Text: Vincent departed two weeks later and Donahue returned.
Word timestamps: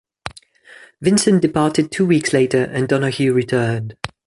Vincent 0.99 1.43
departed 1.43 1.91
two 1.91 2.07
weeks 2.07 2.33
later 2.33 2.63
and 2.63 2.87
Donahue 2.87 3.33
returned. 3.33 3.95